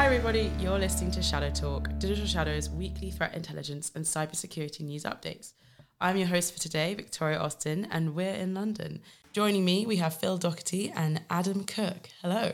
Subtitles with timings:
[0.00, 0.50] Hi, everybody.
[0.58, 5.52] You're listening to Shadow Talk, Digital Shadow's weekly threat intelligence and cybersecurity news updates.
[6.00, 9.02] I'm your host for today, Viktoria Austin, and we're in London.
[9.34, 12.08] Joining me, we have Phil Doherty and Adam Cook.
[12.22, 12.52] Hello.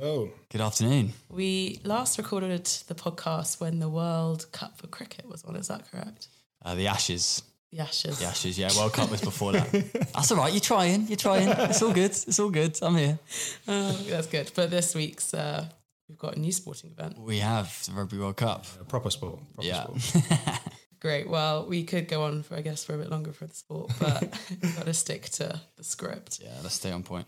[0.00, 0.30] Hello.
[0.48, 1.12] Good afternoon.
[1.28, 5.54] We last recorded the podcast when the World Cup for cricket was on.
[5.56, 6.28] Is that correct?
[6.64, 7.42] Uh, the Ashes.
[7.72, 8.20] The Ashes.
[8.20, 8.70] The Ashes, yeah.
[8.74, 9.70] World Cup was before that.
[10.14, 10.50] That's all right.
[10.50, 11.08] You're trying.
[11.08, 11.46] You're trying.
[11.46, 12.12] It's all good.
[12.12, 12.78] It's all good.
[12.80, 13.18] I'm here.
[13.68, 14.50] Oh, that's good.
[14.54, 15.68] But this week's, uh,
[16.08, 17.18] we've got a new sporting event.
[17.18, 18.66] We have the Rugby World Cup.
[18.80, 19.40] Uh, proper sport.
[19.54, 19.86] Proper Yeah.
[19.98, 20.60] sport.
[21.00, 21.28] Great.
[21.28, 23.92] Well, we could go on for, I guess, for a bit longer for the sport,
[24.00, 24.22] but
[24.62, 26.40] we've got to stick to the script.
[26.42, 27.26] Yeah, let's stay on point.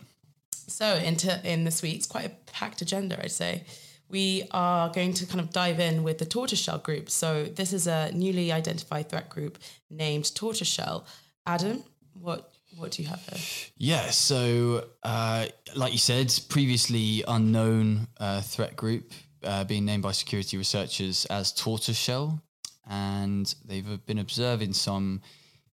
[0.53, 3.65] So, into in this week's quite a packed agenda, I'd say.
[4.09, 7.11] We are going to kind of dive in with the Tortoiseshell group.
[7.11, 9.59] So, this is a newly identified threat group
[9.91, 11.07] named Tortoiseshell.
[11.47, 13.39] Adam, what what do you have here?
[13.77, 20.13] Yeah, so uh, like you said, previously unknown uh, threat group uh, being named by
[20.13, 22.41] security researchers as Tortoiseshell.
[22.89, 25.21] And they've been observing some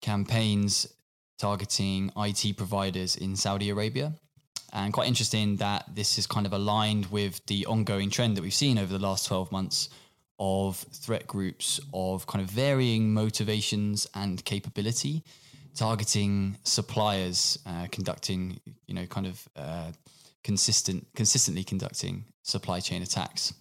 [0.01, 0.87] campaigns
[1.39, 4.15] targeting IT providers in Saudi Arabia.
[4.73, 8.55] And quite interesting that this is kind of aligned with the ongoing trend that we've
[8.55, 9.91] seen over the last 12 months
[10.39, 15.23] of threat groups of kind of varying motivations and capability
[15.75, 19.93] targeting suppliers, uh, conducting, you know, kind of uh,
[20.45, 23.55] consistent, consistently conducting supply chain attacks.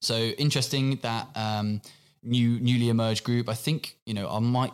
[0.00, 1.80] So interesting that um,
[2.22, 3.48] new, newly emerged group.
[3.48, 4.72] I think you know I might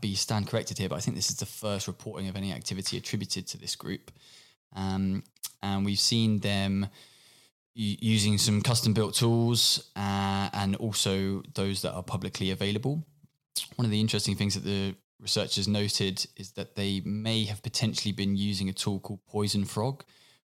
[0.00, 2.96] be stand corrected here, but I think this is the first reporting of any activity
[2.96, 4.10] attributed to this group,
[4.74, 5.24] um,
[5.62, 6.86] and we've seen them
[7.76, 13.04] using some custom built tools uh, and also those that are publicly available.
[13.74, 18.12] One of the interesting things that the researchers noted is that they may have potentially
[18.12, 20.04] been using a tool called Poison Frog,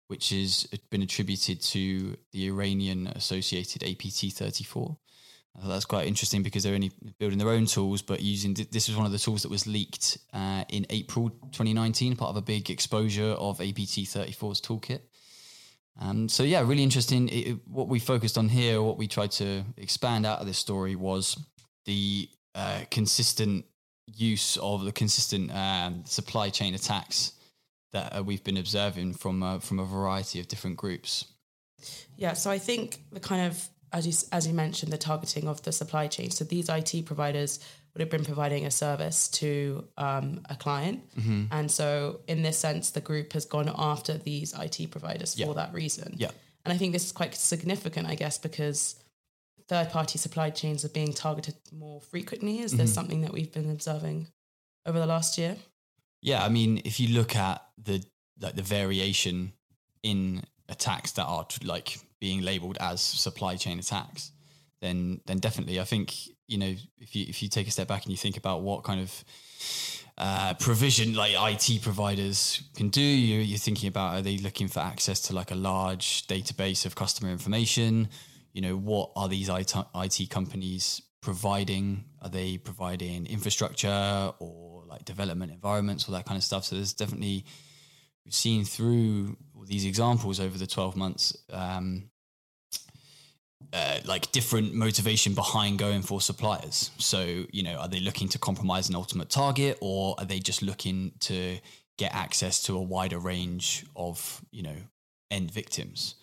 [0.08, 4.96] which has been attributed to the Iranian associated APT 34.
[5.60, 8.96] Uh, that's quite interesting because they're only building their own tools, but using this was
[8.96, 12.70] one of the tools that was leaked uh, in April 2019, part of a big
[12.70, 15.00] exposure of APT 34's toolkit.
[16.00, 17.28] Um, so yeah, really interesting.
[17.28, 20.94] It- what we focused on here, what we tried to expand out of this story
[20.94, 21.36] was
[21.86, 23.64] the uh, consistent
[24.16, 27.32] use of the consistent um, supply chain attacks
[27.92, 31.24] that uh, we've been observing from uh, from a variety of different groups.
[32.16, 35.62] Yeah, so I think the kind of as you as you mentioned, the targeting of
[35.62, 36.30] the supply chain.
[36.30, 37.60] So these IT providers
[37.94, 41.02] would have been providing a service to um, a client,
[41.50, 45.72] and so in this sense, the group has gone after these IT providers for that
[45.72, 46.14] reason.
[46.16, 46.30] Yeah.
[46.64, 48.96] and I think this is quite significant, I guess, because
[49.68, 52.60] third party supply chains are being targeted more frequently.
[52.60, 54.28] Is this something that we've been observing
[54.86, 55.56] over the last year?
[56.22, 58.02] Yeah, I mean, if you look at the
[58.40, 59.52] like the variation
[60.02, 64.32] in attacks that are like being labeled as supply chain attacks,
[64.80, 66.14] then then definitely, I think
[66.46, 68.84] you know if you if you take a step back and you think about what
[68.84, 69.24] kind of
[70.16, 74.80] uh, provision like IT providers can do, you, you're thinking about are they looking for
[74.80, 78.08] access to like a large database of customer information?
[78.52, 82.04] You know, what are these IT, IT companies providing?
[82.22, 86.64] Are they providing infrastructure or like development environments, all that kind of stuff?
[86.64, 87.44] So there's definitely
[88.24, 92.10] we've seen through these examples over the 12 months um,
[93.72, 96.90] uh, like different motivation behind going for suppliers.
[96.98, 100.62] So, you know, are they looking to compromise an ultimate target or are they just
[100.62, 101.58] looking to
[101.98, 104.76] get access to a wider range of, you know,
[105.30, 106.14] end victims?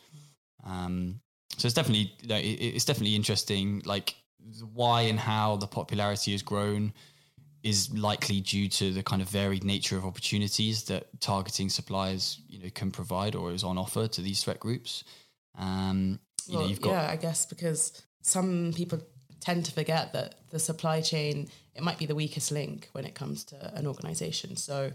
[0.64, 1.22] Um,
[1.58, 4.16] so it's definitely, it's definitely interesting, like
[4.74, 6.94] why and how the popularity has grown
[7.64, 12.60] is likely due to the kind of varied nature of opportunities that targeting suppliers, you
[12.60, 15.04] know, can provide or is on offer to these threat groups.
[15.58, 19.00] Um, you know, you've got yeah, I guess because some people
[19.40, 23.16] tend to forget that the supply chain it might be the weakest link when it
[23.16, 24.56] comes to an organization.
[24.58, 24.92] So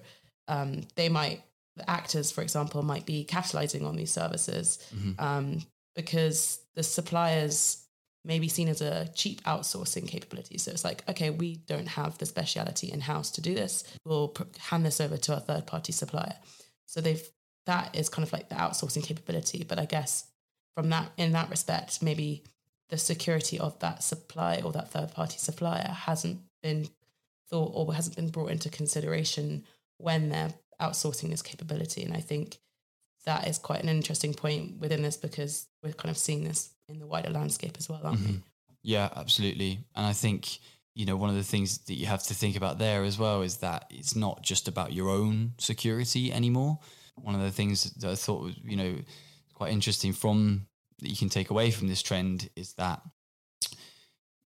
[0.46, 1.42] um, they might
[1.76, 5.24] the actors, for example, might be capitalizing on these services Mm-hmm.
[5.24, 5.58] um,
[5.94, 7.84] because the suppliers
[8.24, 10.58] may be seen as a cheap outsourcing capability.
[10.58, 13.84] So it's like, okay, we don't have the speciality in house to do this.
[14.04, 16.36] We'll hand this over to a third party supplier.
[16.86, 17.22] So they've
[17.66, 19.64] that is kind of like the outsourcing capability.
[19.64, 20.24] But I guess
[20.74, 22.44] from that in that respect, maybe
[22.88, 26.88] the security of that supply or that third party supplier hasn't been
[27.48, 29.64] thought or hasn't been brought into consideration
[29.98, 32.02] when they're outsourcing this capability.
[32.02, 32.58] And I think
[33.26, 36.98] that is quite an interesting point within this because we're kind of seeing this in
[36.98, 38.26] the wider landscape as well, aren't we?
[38.26, 38.38] Mm-hmm.
[38.82, 39.80] Yeah, absolutely.
[39.94, 40.58] And I think,
[40.94, 43.42] you know, one of the things that you have to think about there as well
[43.42, 46.78] is that it's not just about your own security anymore.
[47.16, 48.96] One of the things that I thought was, you know,
[49.54, 50.66] quite interesting from
[51.00, 53.02] that you can take away from this trend is that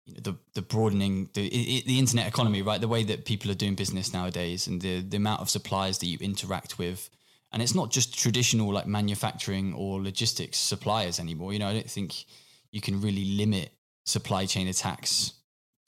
[0.06, 2.80] you know, the the broadening the it, the internet economy, right?
[2.80, 6.06] The way that people are doing business nowadays, and the the amount of suppliers that
[6.06, 7.10] you interact with,
[7.52, 11.52] and it's not just traditional like manufacturing or logistics suppliers anymore.
[11.52, 12.24] You know, I don't think
[12.70, 13.72] you can really limit
[14.04, 15.32] supply chain attacks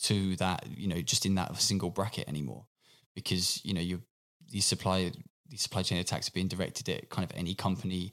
[0.03, 0.67] to that.
[0.77, 2.67] You know, just in that single bracket anymore,
[3.15, 4.03] because you know you
[4.51, 5.13] these supply
[5.49, 8.13] these supply chain attacks are being directed at kind of any company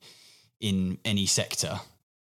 [0.60, 1.80] in any sector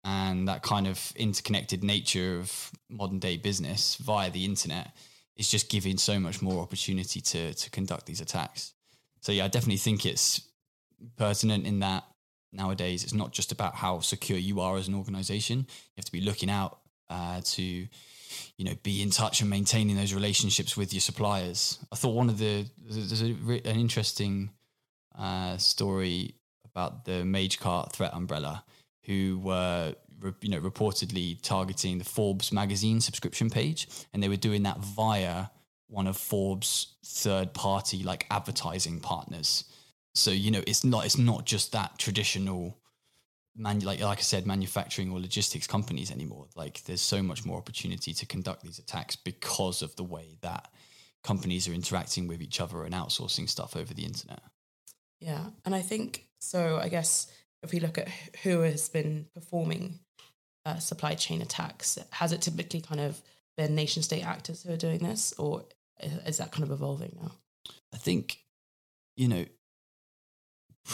[0.04, 4.96] and that kind of interconnected nature of modern day business via the internet
[5.36, 8.74] is just giving so much more opportunity to to conduct these attacks.
[9.22, 10.42] So yeah, I definitely think it's
[11.18, 12.04] pertinent in that
[12.52, 15.60] nowadays it's not just about how secure you are as an organization.
[15.60, 16.80] You have to be looking out
[17.10, 21.80] uh, to you know be in touch and maintaining those relationships with your suppliers.
[21.92, 24.52] I thought one of the there's a, an interesting
[25.18, 26.36] uh, story
[26.66, 28.64] about the MageCart threat umbrella
[29.06, 29.96] who were
[30.42, 35.48] you know reportedly targeting the Forbes magazine subscription page, and they were doing that via
[35.88, 39.64] one of Forbes third party like advertising partners.
[40.20, 42.78] So you know it's not it's not just that traditional
[43.56, 46.48] man like like I said manufacturing or logistics companies anymore.
[46.56, 50.70] Like there's so much more opportunity to conduct these attacks because of the way that
[51.24, 54.42] companies are interacting with each other and outsourcing stuff over the internet.
[55.20, 56.80] Yeah, and I think so.
[56.82, 57.32] I guess
[57.62, 58.10] if we look at
[58.44, 60.00] who has been performing
[60.66, 63.22] uh, supply chain attacks, has it typically kind of
[63.58, 65.66] been nation state actors who are doing this, or
[66.00, 67.32] is that kind of evolving now?
[67.94, 68.40] I think,
[69.18, 69.46] you know,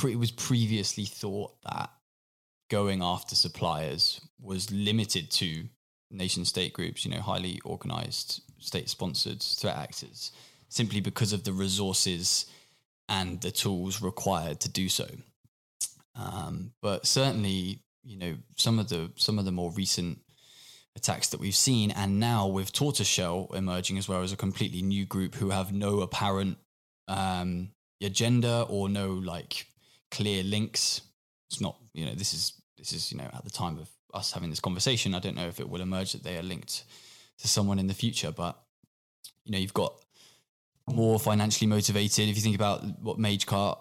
[0.04, 1.90] it was previously thought that
[2.70, 5.66] going after suppliers was limited to
[6.12, 10.32] nation state groups, you know, highly organized state sponsored threat actors,
[10.70, 12.46] simply because of the resources
[13.08, 15.08] and the tools required to do so.
[16.16, 20.20] Um, but certainly, you know, some of the some of the more recent
[20.96, 25.06] attacks that we've seen, and now with Tortoiseshell emerging as well as a completely new
[25.06, 26.58] group who have no apparent
[27.08, 27.72] um,
[28.02, 29.68] agenda or no like
[30.12, 31.02] clear links.
[31.50, 34.32] It's not, you know, this is this is you know at the time of us
[34.32, 35.14] having this conversation.
[35.14, 36.84] I don't know if it will emerge that they are linked
[37.40, 38.58] to someone in the future, but
[39.44, 39.94] you know, you've got
[40.88, 42.30] more financially motivated.
[42.30, 43.78] If you think about what MageCart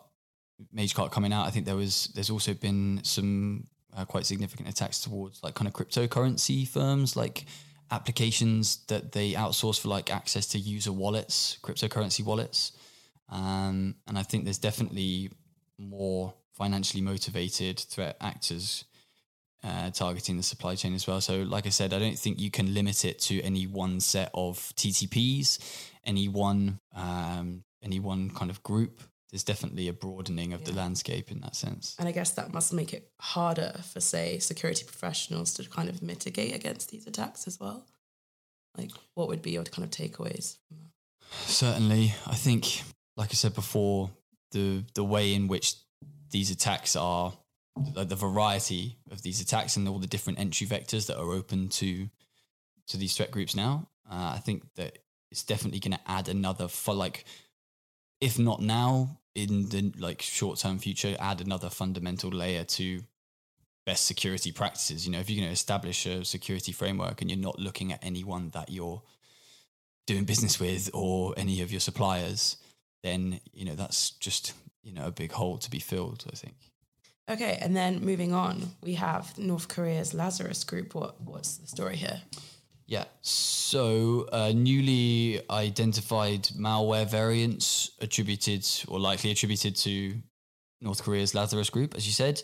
[0.75, 3.67] MageCart coming out, I think there was there's also been some
[3.97, 7.47] uh, quite significant attacks towards like kind of cryptocurrency firms, like
[7.91, 12.73] applications that they outsource for like access to user wallets, cryptocurrency wallets.
[13.29, 15.31] Um, and I think there's definitely
[15.79, 18.85] more financially motivated threat actors
[19.62, 21.21] uh, targeting the supply chain as well.
[21.21, 24.31] So, like I said, I don't think you can limit it to any one set
[24.35, 25.59] of TTPs,
[26.05, 29.00] any one um, any one kind of group
[29.35, 30.67] there's definitely a broadening of yeah.
[30.67, 31.97] the landscape in that sense.
[31.99, 36.03] And I guess that must make it harder for, say, security professionals to kind of
[36.03, 37.85] mitigate against these attacks as well.
[38.79, 40.59] Like, what would be your kind of takeaways?
[41.47, 42.82] Certainly, I think,
[43.17, 44.09] like I said before,
[44.55, 45.75] the the way in which
[46.31, 47.35] these attacks are,
[47.95, 51.69] like the variety of these attacks and all the different entry vectors that are open
[51.69, 52.09] to
[52.87, 54.99] to these threat groups now, uh, I think that
[55.31, 57.25] it's definitely going to add another for like
[58.21, 63.03] if not now in the like short term future add another fundamental layer to
[63.84, 65.05] best security practices.
[65.05, 68.05] You know if you're going to establish a security framework and you're not looking at
[68.05, 69.03] anyone that you're
[70.06, 72.56] doing business with or any of your suppliers
[73.05, 76.56] then you know that's just you know a big hole to be filled i think
[77.31, 81.96] okay and then moving on we have north korea's lazarus group what what's the story
[81.96, 82.20] here
[82.87, 83.05] yeah.
[83.23, 90.15] So, uh, newly identified malware variants attributed or likely attributed to
[90.81, 92.43] North Korea's Lazarus Group, as you said,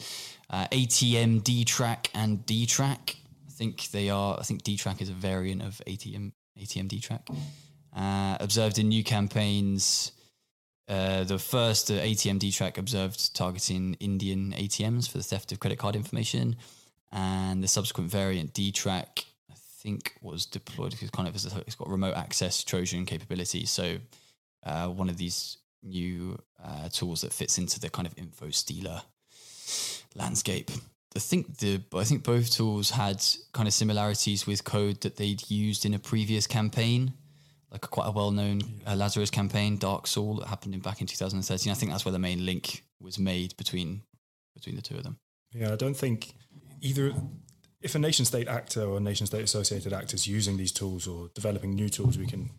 [0.48, 3.16] uh, ATM DTrack and DTrack.
[3.46, 4.38] I think they are.
[4.40, 7.28] I think DTrack is a variant of ATM ATM DTrack.
[7.94, 10.12] Uh, observed in new campaigns.
[10.90, 15.94] Uh, the first ATM DTrack observed targeting Indian ATMs for the theft of credit card
[15.94, 16.56] information,
[17.12, 22.16] and the subsequent variant DTrack, I think was deployed because kind of it's got remote
[22.16, 23.66] access Trojan capability.
[23.66, 23.98] So
[24.64, 29.02] uh, one of these new uh, tools that fits into the kind of info stealer
[30.16, 30.72] landscape.
[31.14, 35.48] I think the I think both tools had kind of similarities with code that they'd
[35.48, 37.12] used in a previous campaign,
[37.70, 41.70] like a quite a well-known uh, Lazarus campaign, DarkSeoul, that happened in, back in 2013.
[41.70, 44.02] I think that's where the main link was made between
[44.54, 45.18] between the two of them.
[45.52, 46.34] Yeah, I don't think
[46.80, 47.12] either
[47.80, 51.74] if a nation state actor or nation state associated actors using these tools or developing
[51.74, 52.50] new tools, we can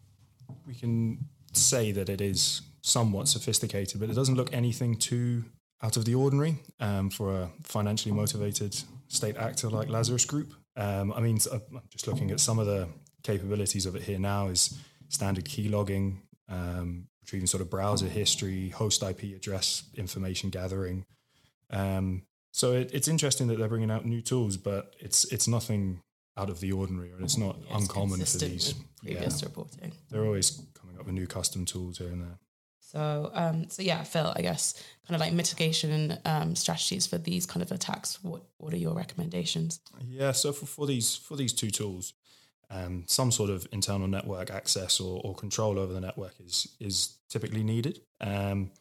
[0.66, 5.44] we can say that it is somewhat sophisticated, but it doesn't look anything too
[5.84, 8.76] out of the ordinary um, for a financially motivated
[9.08, 10.54] state actor like Lazarus Group.
[10.76, 12.88] Um, I mean, I'm just looking at some of the
[13.24, 14.80] capabilities of it here now is
[15.12, 21.06] standard key logging, um, retrieving sort of browser history, host IP address information gathering.
[21.70, 26.02] Um, so it, it's interesting that they're bringing out new tools, but it's it's nothing
[26.38, 28.74] out of the ordinary, and it's not Yeah, it's uncommon for these.
[29.04, 29.92] previous reporting.
[30.10, 32.40] they're always coming up with new custom tools here and there.
[32.80, 34.74] So, um, so yeah, Phil, I guess
[35.08, 38.22] kind of like mitigation um, strategies for these kind of attacks.
[38.24, 39.80] What what are your recommendations?
[40.06, 42.14] Yeah, so for, for these for these two tools,
[42.72, 47.18] um, some sort of internal network access or, or control over the network is is
[47.30, 48.00] typically needed.
[48.20, 48.72] Um,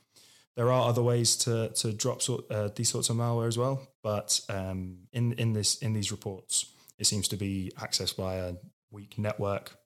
[0.57, 3.89] there are other ways to to drop sort, uh, these sorts of malware as well,
[4.03, 6.67] but um, in in this in these reports,
[6.99, 8.55] it seems to be accessed via
[8.91, 9.77] weak network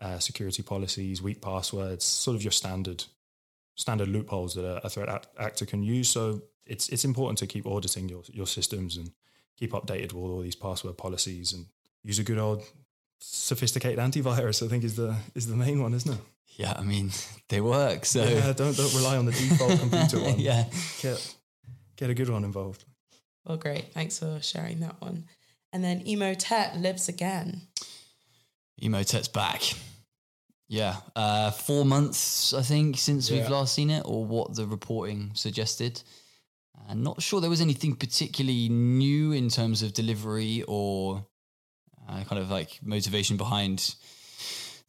[0.00, 3.04] uh, security policies, weak passwords, sort of your standard
[3.74, 6.08] standard loopholes that a, a threat act- actor can use.
[6.08, 9.10] So it's it's important to keep auditing your your systems and
[9.56, 11.66] keep updated with all these password policies and
[12.02, 12.62] use a good old
[13.20, 14.64] sophisticated antivirus.
[14.64, 16.20] I think is the is the main one, isn't it?
[16.56, 17.10] Yeah, I mean
[17.48, 18.04] they work.
[18.04, 20.38] So Yeah, don't don't rely on the default computer one.
[20.38, 20.64] yeah,
[21.00, 21.36] Get
[21.96, 22.84] get a good one involved.
[23.44, 23.92] Well, great.
[23.94, 25.24] Thanks for sharing that one.
[25.72, 27.62] And then Emotet lives again.
[28.82, 29.62] Emotet's back.
[30.68, 35.30] Yeah, uh, four months I think since we've last seen it, or what the reporting
[35.34, 36.02] suggested.
[36.88, 41.26] And not sure there was anything particularly new in terms of delivery or
[42.10, 43.94] uh, kind of like motivation behind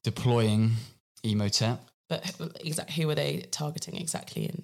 [0.03, 0.71] deploying
[1.23, 1.77] Emotet.
[2.09, 4.45] But exactly who were they targeting exactly?
[4.45, 4.63] In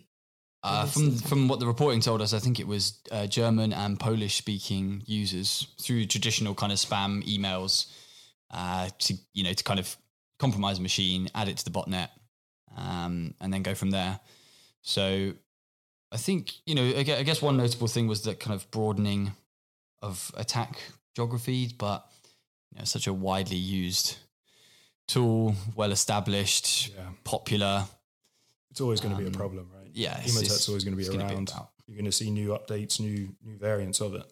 [0.64, 4.00] Uh, from from what the reporting told us, I think it was uh, German and
[4.00, 7.86] Polish speaking users through traditional kind of spam emails
[8.52, 9.96] uh, to you know to kind of
[10.40, 12.10] compromise a machine, add it to the botnet,
[12.76, 14.20] um, and then go from there.
[14.82, 15.34] So
[16.12, 19.34] I think you know I I guess one notable thing was that kind of broadening
[20.02, 20.80] of attack
[21.16, 22.06] geography, but
[22.78, 24.18] you know, such a widely used
[25.08, 27.86] tool, well established, Yeah, popular.
[28.70, 29.90] it's always going to be Um, a problem, right?
[29.94, 31.50] Yeah, it's- Emotet's it's- always going to it's be gonna around.
[31.50, 34.32] about- You're going to see new updates, new new variants of it.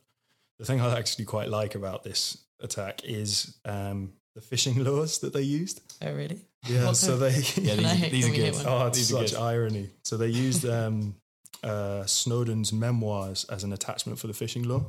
[0.60, 5.34] The thing I actually quite like about this attack is um, the phishing lures that
[5.34, 5.82] they used.
[6.02, 6.42] oh, really?
[6.68, 8.56] Yeah, What so they Yeah, these, I- are- these are good.
[8.68, 9.40] Oh, it's These such good.
[9.40, 9.90] irony.
[10.04, 11.16] So they used um,
[11.64, 14.86] uh, Snowden's memoirs as an attachment for the phishing lure.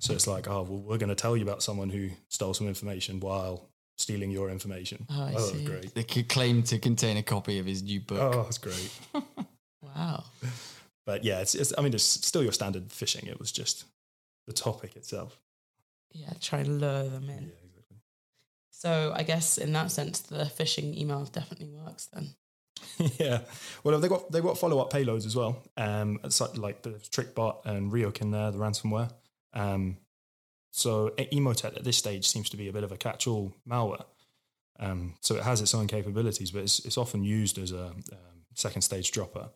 [0.00, 2.66] So it's like, oh, well, we're going to tell you about someone who stole some
[2.66, 5.06] information while stealing your information.
[5.10, 5.64] Oh, I that was see.
[5.64, 5.94] great.
[5.94, 8.18] They could claim to contain a copy of his new book.
[8.18, 8.90] Oh, that's great.
[9.82, 10.24] Wow.
[11.06, 13.28] But yeah, it's, it's I mean, it's still your standard phishing.
[13.28, 13.84] It was just
[14.46, 15.38] the topic itself.
[16.12, 17.44] Yeah, try and lure them in.
[17.44, 17.96] Yeah, exactly.
[18.70, 22.30] So I guess in that sense, the phishing email definitely works then.
[23.18, 23.40] yeah.
[23.84, 25.62] Well, they got they got follow up payloads as well.
[25.76, 29.10] Um, it's like, like the TrickBot and Ryuk in there, the ransomware.
[29.52, 29.98] Um,
[30.70, 34.04] so Emotet at this stage seems to be a bit of a catch all malware.
[34.78, 38.02] Um, so it has its own capabilities, but it's it's often used as a um,
[38.54, 39.50] second stage dropper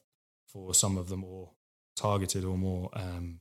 [0.47, 1.51] for some of the more
[1.97, 3.41] targeted or more um,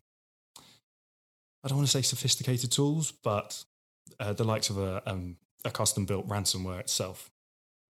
[1.63, 3.63] I don't want to say sophisticated tools, but
[4.19, 7.31] uh, the likes of a um, a custom built ransomware itself.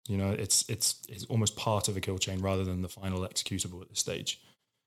[0.09, 3.21] You know, it's it's it's almost part of a kill chain rather than the final
[3.21, 4.41] executable at this stage,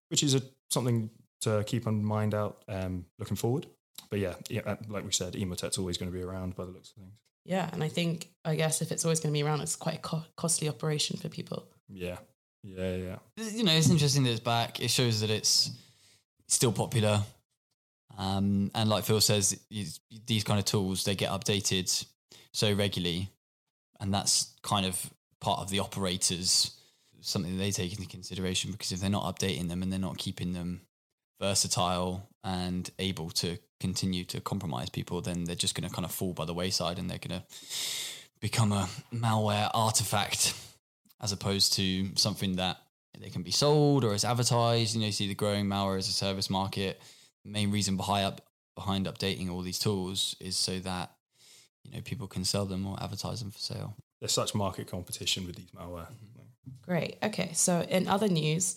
[0.10, 1.10] which is a, something
[1.42, 3.68] to keep in mind out um, looking forward.
[4.10, 6.72] But yeah, yeah, uh, like we said, Emotet's always going to be around by the
[6.72, 7.20] looks of things.
[7.46, 9.96] Yeah, and I think I guess if it's always going to be around, it's quite
[9.96, 11.68] a co- costly operation for people.
[11.89, 12.18] Yeah,
[12.63, 13.15] yeah, yeah.
[13.38, 14.80] You know, it's interesting that it's back.
[14.80, 15.72] It shows that it's
[16.48, 17.22] still popular.
[18.18, 22.06] Um, and like Phil says, these- these kind of tools they get updated
[22.54, 23.30] so regularly,
[24.00, 25.10] and that's kind of
[25.42, 26.72] part of the operators
[27.22, 30.15] something that they take into consideration because if they're not updating them and they're not
[30.18, 30.82] keeping them
[31.39, 36.12] versatile and able to continue to compromise people, then they're just going to kind of
[36.12, 37.46] fall by the wayside and they're going to
[38.39, 40.54] become a malware artifact
[41.22, 42.77] as opposed to something that
[43.20, 44.96] they can be sold or is advertised.
[44.96, 47.01] You know, you see the growing malware as a service market.
[47.44, 48.42] The main reason behind up,
[48.75, 51.12] behind updating all these tools is so that
[51.84, 53.96] you know people can sell them or advertise them for sale.
[54.20, 56.08] There's such market competition with these malware.
[56.08, 56.36] Mm-hmm.
[56.82, 57.18] Great.
[57.24, 57.51] Okay.
[57.54, 58.75] So in other news,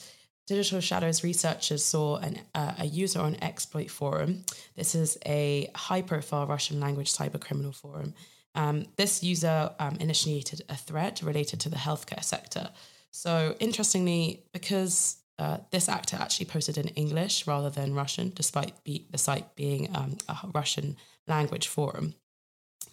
[0.49, 4.45] Digital Shadows researchers saw an, uh, a user on Exploit Forum.
[4.77, 8.15] This is a high profile Russian language cybercriminal forum.
[8.55, 12.71] Um, this user um, initiated a threat related to the healthcare sector.
[13.11, 19.07] So interestingly, because uh, this actor actually posted in English rather than Russian, despite be,
[19.11, 22.15] the site being um, a Russian language forum.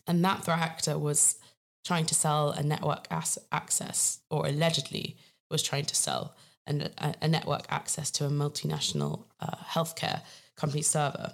[0.05, 1.37] And that threat actor was
[1.85, 5.15] trying to sell a network as- access, or allegedly
[5.49, 6.35] was trying to sell
[6.67, 10.21] an, a, a network access to a multinational uh, healthcare
[10.55, 11.33] company server.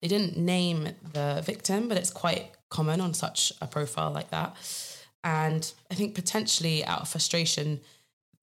[0.00, 4.56] they didn't name the victim, but it's quite common on such a profile like that.
[5.22, 7.80] And I think potentially out of frustration,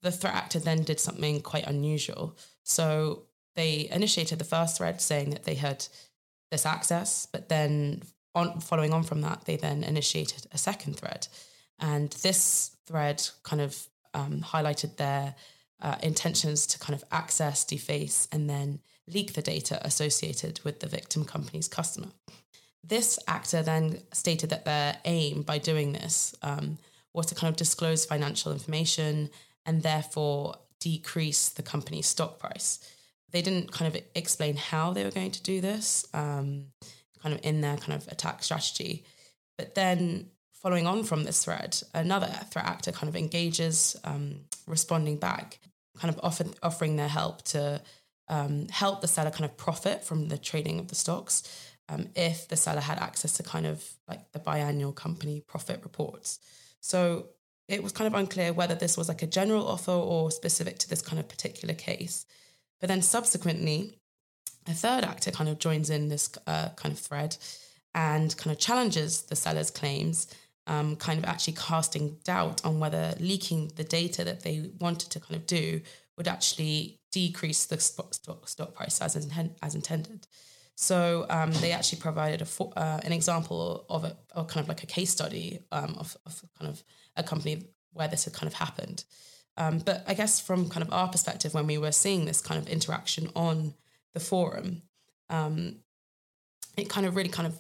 [0.02, 2.36] the threat actor then did something quite unusual.
[2.64, 3.24] So
[3.56, 5.86] they initiated the first thread saying that they had
[6.50, 8.02] this access, but then
[8.34, 11.28] on following on from that, they then initiated a second thread.
[11.80, 15.36] And this thread kind of um, highlighted their
[15.82, 20.88] uh, intentions to kind of access, deface, and then leak the data associated with the
[20.88, 22.08] victim company's customer.
[22.84, 26.78] This actor then stated that their aim by doing this um,
[27.14, 29.30] was to kind of disclose financial information
[29.66, 32.80] and therefore decrease the company's stock price.
[33.32, 36.68] They didn't kind of explain how they were going to do this, um,
[37.22, 39.06] kind of in their kind of attack strategy.
[39.58, 45.18] But then, following on from this thread, another threat actor kind of engages, um, responding
[45.18, 45.60] back,
[46.02, 47.82] kind of offer, offering their help to
[48.28, 51.44] um, help the seller kind of profit from the trading of the stocks
[51.90, 56.40] um, if the seller had access to kind of like the biannual company profit reports.
[56.80, 57.28] So
[57.68, 60.90] it was kind of unclear whether this was like a general offer or specific to
[60.90, 62.26] this kind of particular case.
[62.80, 64.00] But then subsequently,
[64.68, 67.38] a third actor kind of joins in this uh, kind of thread
[67.94, 70.28] and kind of challenges the seller's claims,
[70.68, 75.20] um, kind of actually casting doubt on whether leaking the data that they wanted to
[75.20, 75.82] kind of do
[76.18, 78.14] would actually decrease the stock,
[78.48, 79.16] stock, price as,
[79.62, 80.28] as intended.
[80.76, 84.88] So um, they actually provided a, uh, an example of a kind of like a
[84.88, 86.84] case study um, of, of kind of
[87.16, 89.04] a company where this had kind of happened.
[89.58, 92.60] Um, but I guess from kind of our perspective, when we were seeing this kind
[92.60, 93.74] of interaction on
[94.14, 94.84] the forum,
[95.30, 95.78] um,
[96.78, 97.60] it kind of really kind of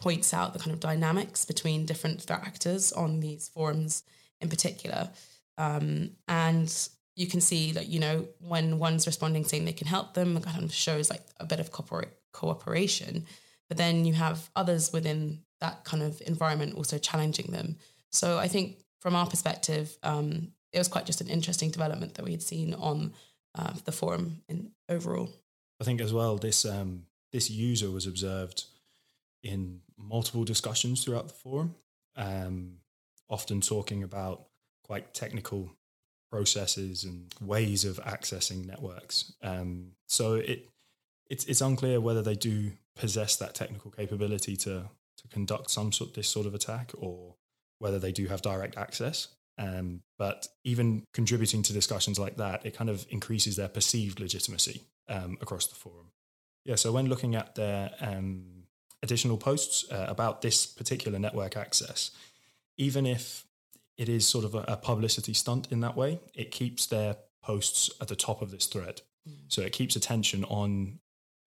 [0.00, 4.02] points out the kind of dynamics between different threat actors on these forums
[4.40, 5.10] in particular.
[5.58, 10.14] Um, and you can see that, you know, when one's responding saying they can help
[10.14, 13.26] them, it kind of shows like a bit of corporate cooperation.
[13.68, 17.76] But then you have others within that kind of environment also challenging them.
[18.10, 22.24] So I think from our perspective, um, it was quite just an interesting development that
[22.24, 23.12] we had seen on
[23.54, 25.28] uh, the forum in overall.
[25.80, 28.64] I think as well, this um, this user was observed
[29.42, 31.74] in multiple discussions throughout the forum,
[32.16, 32.78] um,
[33.28, 34.46] often talking about
[34.84, 35.70] quite technical
[36.30, 39.32] processes and ways of accessing networks.
[39.42, 40.68] Um, so it
[41.28, 46.14] it's it's unclear whether they do possess that technical capability to to conduct some sort
[46.14, 47.34] this sort of attack or
[47.78, 49.28] whether they do have direct access.
[49.58, 54.82] Um, but even contributing to discussions like that, it kind of increases their perceived legitimacy
[55.08, 56.12] um, across the forum.
[56.64, 58.59] Yeah, so when looking at their um,
[59.02, 62.10] additional posts uh, about this particular network access,
[62.76, 63.46] even if
[63.96, 67.90] it is sort of a, a, publicity stunt in that way, it keeps their posts
[68.00, 69.02] at the top of this thread.
[69.28, 69.34] Mm.
[69.48, 71.00] So it keeps attention on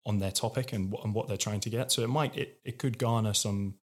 [0.05, 1.91] on their topic and, and what they're trying to get.
[1.91, 3.75] So it might it, it could garner some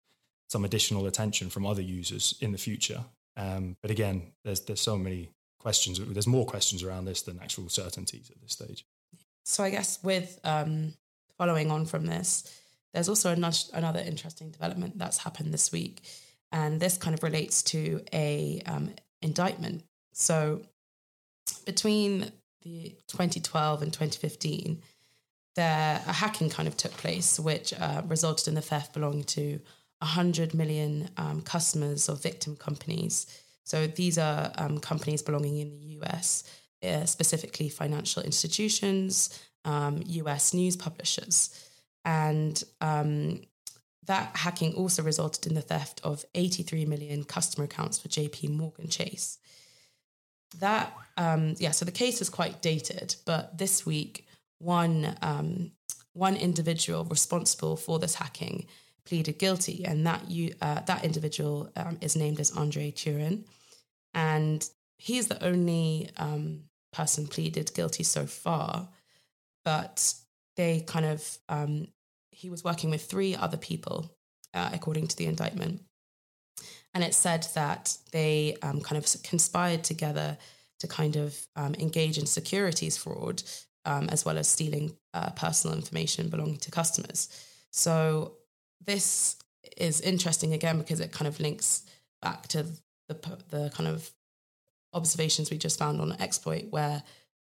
[0.49, 3.05] some additional attention from other users in the future.
[3.37, 6.01] Um, but again, there's there's so many questions.
[6.01, 8.85] There's more questions around this than actual certainties at this stage.
[9.45, 10.95] So I guess with um,
[11.39, 12.45] following on from this,
[12.93, 16.03] there's also another, interesting development that's happened this week,
[16.53, 19.85] and this kind of relates to a um, indictment.
[20.13, 20.63] So
[21.67, 24.83] between the 2012 and 2015,
[25.55, 29.61] there a hacking kind of took place, which uh, resulted in the theft belonging to
[29.99, 33.27] 100 million um, customers of victim companies.
[33.65, 36.45] So these are um, companies belonging in the US,
[36.83, 41.68] uh, specifically financial institutions, um, US news publishers.
[42.09, 43.43] And um,
[44.07, 48.89] that hacking also resulted in the theft of 83 million customer accounts for JP Morgan
[48.89, 49.37] Chase.
[50.59, 54.27] That, um, yeah, so the case is quite dated, but this week,
[54.59, 55.73] one, um,
[56.15, 58.67] one individual responsible for this hacking
[59.05, 63.45] pleaded guilty, and that you uh, that individual um, is named as Andrei Tyurin,
[64.15, 64.67] and
[64.97, 68.89] he is the only um, person pleaded guilty so far.
[69.65, 70.15] But
[70.57, 71.89] they kind of um,
[72.39, 74.15] he was working with three other people,
[74.55, 75.83] uh, according to the indictment,
[76.95, 80.39] and it said that they um, kind of conspired together
[80.79, 83.43] to kind of um, engage in securities fraud
[83.85, 87.29] um, as well as stealing uh, personal information belonging to customers.
[87.73, 88.35] So
[88.85, 89.37] this
[89.77, 91.83] is interesting again because it kind of links
[92.23, 92.67] back to
[93.09, 93.15] the
[93.51, 94.11] the kind of
[94.93, 97.03] observations we just found on exploit where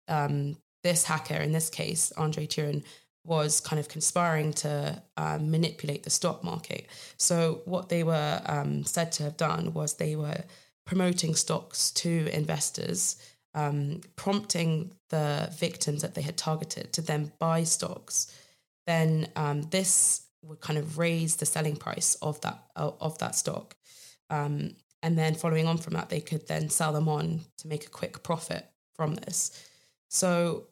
[0.09, 2.85] um, this hacker in this case Andrei Tyurin
[3.25, 8.85] was kind of conspiring to um, manipulate the stock market so what they were um,
[8.85, 10.45] said to have done was they were
[10.85, 13.17] promoting stocks to investors
[13.55, 18.35] um, prompting the victims that they had targeted to then buy stocks
[18.87, 23.77] then um, this would kind of raise the selling price of that of that stock.
[24.31, 27.87] Um, and then following on from that, they could then sell them on to make
[27.87, 29.67] a quick profit from this.
[30.09, 30.69] So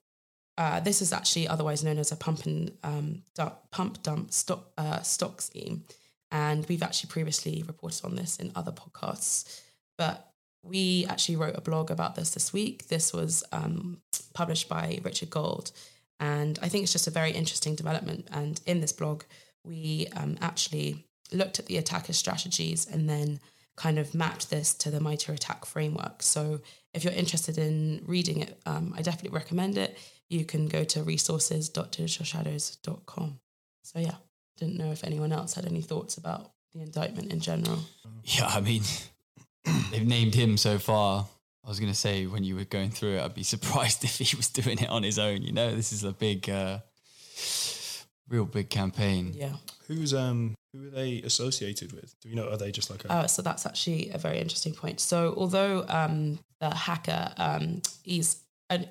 [0.59, 4.71] uh, this is actually otherwise known as a pump and um, dump, pump dump stock
[4.77, 5.85] uh, stock scheme,
[6.31, 9.63] and we've actually previously reported on this in other podcasts.
[9.97, 10.31] But
[10.63, 12.89] we actually wrote a blog about this this week.
[12.89, 14.03] This was um,
[14.35, 15.73] published by Richard Gold,
[16.19, 18.29] and I think it's just a very interesting development.
[18.31, 19.23] And in this blog,
[19.65, 23.41] we um, actually looked at the attacker strategies and then
[23.77, 26.23] kind of mapped this to the Mitre ATT&CK framework.
[26.23, 26.61] So
[26.93, 29.97] if you're interested in reading it, um, I definitely recommend it.
[30.31, 33.40] You can go to resources.digitalshadows.com.
[33.83, 34.14] So yeah,
[34.57, 37.81] didn't know if anyone else had any thoughts about the indictment in general.
[38.25, 38.83] Yeah, I mean,
[39.90, 41.27] they've named him so far.
[41.64, 44.19] I was going to say when you were going through it, I'd be surprised if
[44.19, 45.43] he was doing it on his own.
[45.43, 46.79] You know, this is a big, uh,
[48.29, 49.33] real big campaign.
[49.35, 49.55] Yeah.
[49.88, 52.14] Who's um who are they associated with?
[52.21, 52.49] Do you know?
[52.49, 55.01] Are they just like a Uh, so that's actually a very interesting point.
[55.01, 58.40] So although um, the hacker um, is an-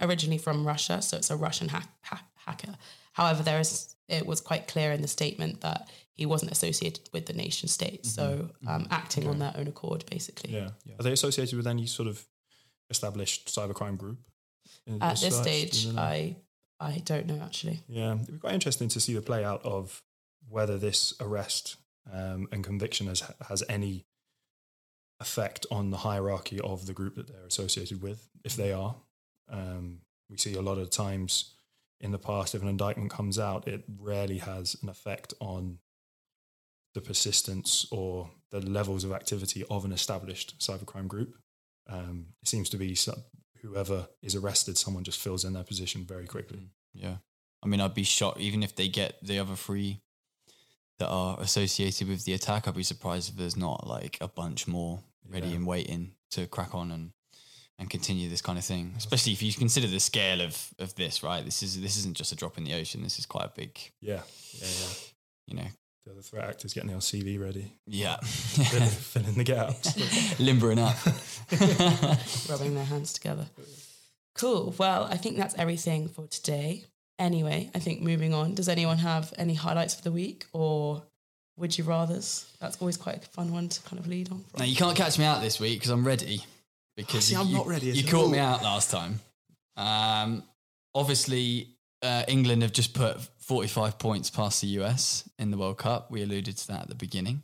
[0.01, 2.75] originally from Russia, so it's a Russian hack, ha- hacker.
[3.13, 7.25] However, there is it was quite clear in the statement that he wasn't associated with
[7.27, 10.51] the nation state, so um, acting on their own accord, basically.
[10.53, 10.69] yeah.
[10.99, 12.25] Are they associated with any sort of
[12.89, 14.19] established cybercrime group?
[14.87, 16.01] in- At as this stage, you know?
[16.01, 16.35] I
[16.79, 17.79] I don't know actually.
[17.87, 20.01] Yeah, it'd be quite interesting to see the play out of
[20.47, 21.75] whether this arrest
[22.11, 24.05] um, and conviction has has any
[25.19, 28.95] effect on the hierarchy of the group that they're associated with, if they are.
[29.49, 31.55] Um, we see a lot of times
[32.01, 35.79] in the past, if an indictment comes out, it rarely has an effect on
[36.93, 41.35] the persistence or the levels of activity of an established cybercrime group.
[41.87, 43.23] Um, it seems to be some,
[43.61, 46.69] whoever is arrested, someone just fills in their position very quickly.
[46.93, 47.17] Yeah.
[47.61, 50.01] I mean, I'd be shocked even if they get the other three
[50.99, 52.67] that are associated with the attack.
[52.67, 55.55] I'd be surprised if there's not like a bunch more ready Yeah.
[55.57, 57.11] and waiting to crack on and
[57.79, 58.93] and continue this kind of thing.
[58.97, 61.43] Especially if you consider the scale of of this, right?
[61.43, 63.01] This is this isn't just a drop in the ocean.
[63.03, 64.21] This is quite a big, Yeah,
[64.53, 64.93] yeah, yeah.
[65.47, 65.67] you know,
[66.05, 70.39] The other threat actors getting their CV ready, yeah, fill, fill the gaps.
[70.39, 70.97] limbering up.
[72.49, 73.47] rubbing their hands together.
[74.35, 74.73] Cool.
[74.77, 76.85] Well, I think that's everything for today.
[77.17, 78.55] Anyway, I think moving on.
[78.55, 81.03] Does anyone have any highlights for the week or
[81.57, 82.45] would you rather's?
[82.61, 84.45] That's always quite a fun one to kind of lead on.
[84.49, 84.59] From.
[84.59, 86.45] Now you can't catch me out this week because I'm ready.
[87.05, 89.19] Because See, you, I'm not ready at You caught me out last time.
[89.77, 90.43] Um,
[90.93, 96.11] obviously, uh, England have just put 45 points past the US in the World Cup.
[96.11, 97.43] We alluded to that at the beginning.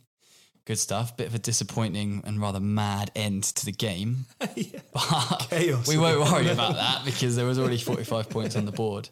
[0.66, 1.16] Good stuff.
[1.16, 4.26] Bit of a disappointing and rather mad end to the game.
[4.54, 4.80] yeah.
[4.92, 5.88] But Chaos.
[5.88, 9.08] we won't worry about that because there was already 45 points on the board.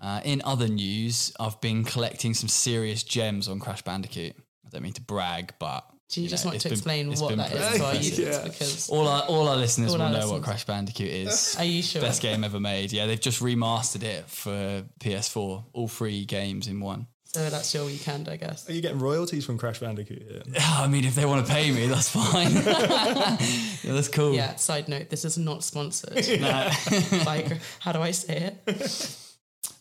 [0.00, 4.36] Uh, in other news, I've been collecting some serious gems on Crash Bandicoot.
[4.36, 7.08] I don't mean to brag, but Do you, you just know, want to been- explain
[7.14, 8.04] what that is to our impressive.
[8.18, 8.36] users?
[8.36, 8.42] Yeah.
[8.44, 10.32] Because all our all our listeners All will our know listeners.
[10.32, 11.56] what Crash Bandicoot is.
[11.58, 12.00] are you sure?
[12.00, 12.92] Best game ever made.
[12.92, 15.64] Yeah, they've just remastered it for PS4.
[15.72, 17.06] All three games in one.
[17.26, 18.66] So that's your weekend, I guess.
[18.70, 20.46] Are you getting royalties from Crash Bandicoot?
[20.50, 20.60] Yeah.
[20.78, 22.52] I mean, if they want to pay me, that's fine.
[22.54, 23.36] yeah,
[23.92, 24.32] that's cool.
[24.32, 24.56] Yeah.
[24.56, 26.14] Side note: This is not sponsored.
[26.40, 26.70] No.
[27.26, 29.16] like, how do I say it?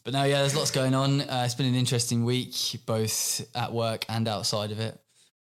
[0.04, 1.22] But no, yeah, there's lots going on.
[1.22, 2.54] Uh, it's been an interesting week,
[2.86, 5.00] both at work and outside of it.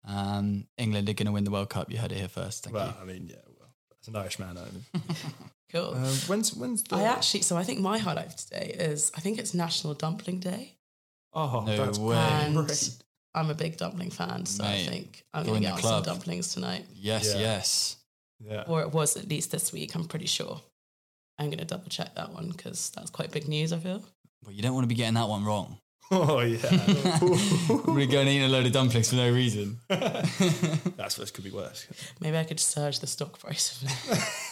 [0.08, 1.91] Um, England are going to win the World Cup.
[1.91, 2.63] You heard it here first.
[2.63, 2.94] Thank Well, you.
[3.02, 3.38] I mean, yeah.
[3.60, 3.70] Well,
[4.02, 5.00] as an Irish man, I
[5.72, 5.96] Cool.
[5.96, 6.96] um, when's when's the?
[6.96, 10.39] I actually, so I think my highlight for today is I think it's National Dumpling
[10.39, 10.78] Day.
[11.34, 12.15] oh, No that's way.
[12.15, 12.89] And great.
[13.34, 16.04] I'm a big dumpling fan, so I think I'm going to the get on some
[16.04, 16.86] dumplings tonight.
[16.94, 17.39] Yes, Yeah.
[17.41, 17.98] yes.
[18.39, 18.63] Yeah.
[18.68, 20.62] Or it was at least this week, I'm pretty sure.
[21.38, 24.04] I'm going to double check that one because that's quite big news, I feel.
[24.44, 25.80] But you don't want to be getting that one wrong.
[26.12, 26.60] Oh yeah.
[26.70, 29.80] I'm going to go and eat a load of dumplings for no reason.
[29.89, 31.88] That's this could be worse.
[32.20, 33.84] Maybe I could surge the stock price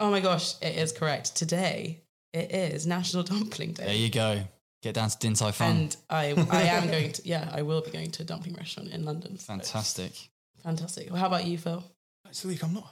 [0.00, 1.34] oh my gosh, it is correct.
[1.36, 2.00] Today,
[2.32, 3.84] it is National Dumpling Day.
[3.86, 4.42] There you go.
[4.82, 5.70] Get down to Din Tai Fung.
[5.76, 8.90] and I, I am going to, yeah, I will be going to a dumpling restaurant
[8.90, 9.38] in London.
[9.38, 10.12] so- Fantastic.
[10.62, 11.10] Fantastic.
[11.10, 11.82] Well, how about you, Phil?
[12.28, 12.84] This week I'm not.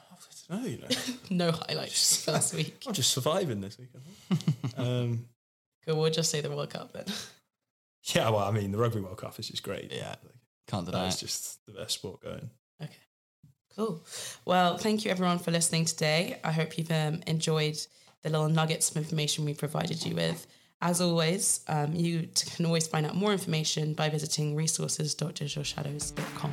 [0.50, 0.68] I don't know.
[0.68, 0.86] You know.
[1.30, 2.82] No highlights for this week.
[2.86, 3.88] I'm just surviving this week.
[3.94, 4.78] I think.
[4.78, 5.26] um,
[5.86, 7.04] Cool, we'll just say the World Cup then.
[8.14, 8.28] yeah.
[8.30, 9.92] Well, I mean, the Rugby World Cup is just great.
[9.92, 10.16] Yeah.
[10.66, 11.26] Can't deny That's it.
[11.26, 12.50] just the best sport going.
[12.82, 12.92] Okay,
[13.74, 14.04] cool.
[14.44, 16.38] Well, thank you everyone for listening today.
[16.44, 17.78] I hope you've um, enjoyed
[18.22, 20.46] the little nuggets of information we provided you with.
[20.80, 26.52] As always, um, you can always find out more information by visiting resources.digitalshadows.com.